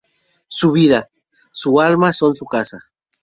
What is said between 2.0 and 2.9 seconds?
son su casa.